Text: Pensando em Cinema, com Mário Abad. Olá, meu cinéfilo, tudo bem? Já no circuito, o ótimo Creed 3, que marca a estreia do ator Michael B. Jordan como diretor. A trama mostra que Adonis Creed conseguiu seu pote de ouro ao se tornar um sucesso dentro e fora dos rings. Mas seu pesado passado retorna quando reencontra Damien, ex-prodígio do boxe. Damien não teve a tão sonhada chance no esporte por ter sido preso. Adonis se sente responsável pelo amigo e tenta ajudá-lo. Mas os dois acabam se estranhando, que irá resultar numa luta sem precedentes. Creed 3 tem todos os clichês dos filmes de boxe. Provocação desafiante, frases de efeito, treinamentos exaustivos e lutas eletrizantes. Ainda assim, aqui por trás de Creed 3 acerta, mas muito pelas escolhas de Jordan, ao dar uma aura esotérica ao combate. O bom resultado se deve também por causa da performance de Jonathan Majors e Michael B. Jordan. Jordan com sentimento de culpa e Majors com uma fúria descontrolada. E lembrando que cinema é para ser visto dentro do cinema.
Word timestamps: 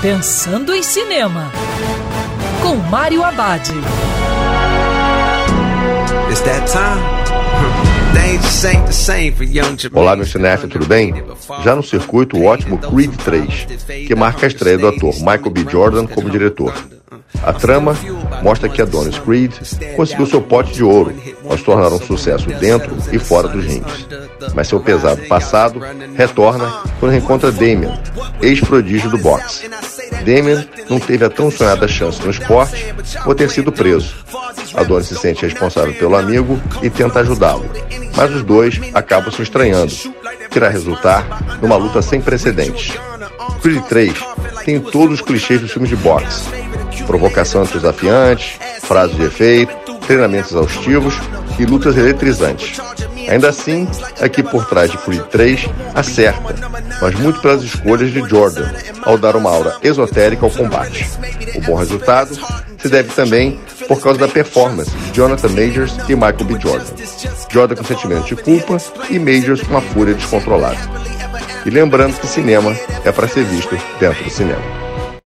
Pensando 0.00 0.72
em 0.72 0.80
Cinema, 0.80 1.50
com 2.62 2.76
Mário 2.76 3.24
Abad. 3.24 3.68
Olá, 9.92 10.14
meu 10.14 10.24
cinéfilo, 10.24 10.70
tudo 10.70 10.86
bem? 10.86 11.12
Já 11.64 11.74
no 11.74 11.82
circuito, 11.82 12.36
o 12.36 12.44
ótimo 12.44 12.78
Creed 12.78 13.10
3, 13.24 13.66
que 14.06 14.14
marca 14.14 14.46
a 14.46 14.48
estreia 14.48 14.78
do 14.78 14.86
ator 14.86 15.16
Michael 15.16 15.50
B. 15.50 15.66
Jordan 15.68 16.06
como 16.06 16.30
diretor. 16.30 16.72
A 17.42 17.52
trama 17.52 17.96
mostra 18.42 18.68
que 18.68 18.82
Adonis 18.82 19.18
Creed 19.18 19.52
conseguiu 19.96 20.26
seu 20.26 20.40
pote 20.40 20.72
de 20.72 20.82
ouro 20.82 21.14
ao 21.48 21.56
se 21.56 21.64
tornar 21.64 21.92
um 21.92 22.00
sucesso 22.00 22.48
dentro 22.48 22.96
e 23.12 23.18
fora 23.18 23.48
dos 23.48 23.64
rings. 23.64 24.06
Mas 24.54 24.68
seu 24.68 24.80
pesado 24.80 25.22
passado 25.26 25.80
retorna 26.14 26.72
quando 26.98 27.12
reencontra 27.12 27.52
Damien, 27.52 27.98
ex-prodígio 28.40 29.10
do 29.10 29.18
boxe. 29.18 29.68
Damien 30.24 30.68
não 30.88 30.98
teve 30.98 31.24
a 31.24 31.30
tão 31.30 31.50
sonhada 31.50 31.88
chance 31.88 32.22
no 32.22 32.30
esporte 32.30 32.94
por 33.24 33.34
ter 33.34 33.50
sido 33.50 33.72
preso. 33.72 34.14
Adonis 34.74 35.06
se 35.06 35.16
sente 35.16 35.44
responsável 35.44 35.94
pelo 35.94 36.16
amigo 36.16 36.60
e 36.82 36.90
tenta 36.90 37.20
ajudá-lo. 37.20 37.64
Mas 38.16 38.34
os 38.34 38.42
dois 38.42 38.80
acabam 38.94 39.30
se 39.30 39.42
estranhando, 39.42 39.94
que 40.50 40.58
irá 40.58 40.68
resultar 40.68 41.58
numa 41.60 41.76
luta 41.76 42.02
sem 42.02 42.20
precedentes. 42.20 42.98
Creed 43.62 43.82
3 43.88 44.12
tem 44.64 44.80
todos 44.80 45.14
os 45.14 45.20
clichês 45.20 45.60
dos 45.60 45.72
filmes 45.72 45.90
de 45.90 45.96
boxe. 45.96 46.67
Provocação 47.06 47.64
desafiante, 47.64 48.58
frases 48.82 49.16
de 49.16 49.24
efeito, 49.24 49.94
treinamentos 50.06 50.52
exaustivos 50.52 51.14
e 51.58 51.64
lutas 51.64 51.96
eletrizantes. 51.96 52.80
Ainda 53.28 53.50
assim, 53.50 53.86
aqui 54.20 54.42
por 54.42 54.66
trás 54.66 54.90
de 54.90 54.96
Creed 54.98 55.22
3 55.30 55.66
acerta, 55.94 56.54
mas 57.00 57.14
muito 57.16 57.40
pelas 57.40 57.62
escolhas 57.62 58.10
de 58.10 58.20
Jordan, 58.20 58.72
ao 59.02 59.18
dar 59.18 59.36
uma 59.36 59.50
aura 59.50 59.76
esotérica 59.82 60.46
ao 60.46 60.50
combate. 60.50 61.06
O 61.54 61.60
bom 61.60 61.74
resultado 61.74 62.34
se 62.78 62.88
deve 62.88 63.12
também 63.12 63.58
por 63.86 64.00
causa 64.00 64.18
da 64.18 64.28
performance 64.28 64.90
de 64.90 65.12
Jonathan 65.12 65.48
Majors 65.48 65.94
e 66.08 66.14
Michael 66.14 66.44
B. 66.44 66.58
Jordan. 66.60 66.94
Jordan 67.50 67.74
com 67.76 67.84
sentimento 67.84 68.26
de 68.26 68.36
culpa 68.36 68.78
e 69.10 69.18
Majors 69.18 69.62
com 69.62 69.70
uma 69.70 69.80
fúria 69.80 70.14
descontrolada. 70.14 70.78
E 71.66 71.70
lembrando 71.70 72.18
que 72.18 72.26
cinema 72.26 72.74
é 73.04 73.12
para 73.12 73.28
ser 73.28 73.44
visto 73.44 73.76
dentro 74.00 74.24
do 74.24 74.30
cinema. 74.30 74.62